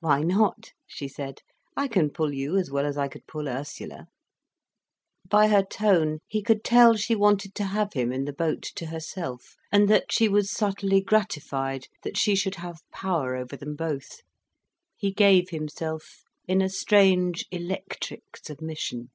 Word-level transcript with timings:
"Why 0.00 0.24
not?" 0.24 0.72
she 0.88 1.06
said. 1.06 1.40
"I 1.76 1.86
can 1.86 2.10
pull 2.10 2.34
you 2.34 2.56
as 2.56 2.68
well 2.68 2.84
as 2.84 2.98
I 2.98 3.06
could 3.06 3.28
pull 3.28 3.48
Ursula." 3.48 4.08
By 5.30 5.46
her 5.46 5.62
tone 5.62 6.18
he 6.26 6.42
could 6.42 6.64
tell 6.64 6.96
she 6.96 7.14
wanted 7.14 7.54
to 7.54 7.62
have 7.62 7.92
him 7.92 8.12
in 8.12 8.24
the 8.24 8.32
boat 8.32 8.62
to 8.74 8.86
herself, 8.86 9.54
and 9.70 9.86
that 9.88 10.10
she 10.10 10.28
was 10.28 10.50
subtly 10.50 11.00
gratified 11.00 11.86
that 12.02 12.16
she 12.16 12.34
should 12.34 12.56
have 12.56 12.82
power 12.92 13.36
over 13.36 13.56
them 13.56 13.76
both. 13.76 14.22
He 14.96 15.12
gave 15.12 15.50
himself, 15.50 16.24
in 16.48 16.60
a 16.60 16.68
strange, 16.68 17.46
electric 17.52 18.24
submission. 18.42 19.10